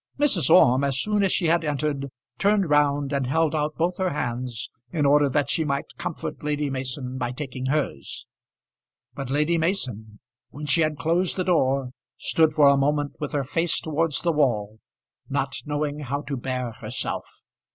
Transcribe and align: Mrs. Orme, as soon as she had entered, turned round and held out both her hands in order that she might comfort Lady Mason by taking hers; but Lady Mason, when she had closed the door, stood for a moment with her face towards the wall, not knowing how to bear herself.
Mrs. 0.17 0.49
Orme, 0.49 0.83
as 0.85 0.99
soon 0.99 1.21
as 1.21 1.31
she 1.31 1.45
had 1.45 1.63
entered, 1.63 2.07
turned 2.39 2.67
round 2.71 3.13
and 3.13 3.27
held 3.27 3.53
out 3.53 3.75
both 3.77 3.97
her 3.97 4.09
hands 4.09 4.71
in 4.91 5.05
order 5.05 5.29
that 5.29 5.51
she 5.51 5.63
might 5.63 5.95
comfort 5.95 6.41
Lady 6.43 6.71
Mason 6.71 7.19
by 7.19 7.31
taking 7.31 7.67
hers; 7.67 8.25
but 9.13 9.29
Lady 9.29 9.59
Mason, 9.59 10.19
when 10.49 10.65
she 10.65 10.81
had 10.81 10.97
closed 10.97 11.37
the 11.37 11.43
door, 11.43 11.91
stood 12.17 12.51
for 12.51 12.67
a 12.69 12.77
moment 12.77 13.13
with 13.19 13.31
her 13.33 13.43
face 13.43 13.79
towards 13.79 14.23
the 14.23 14.31
wall, 14.31 14.79
not 15.29 15.53
knowing 15.67 15.99
how 15.99 16.23
to 16.23 16.35
bear 16.35 16.71
herself. 16.71 17.43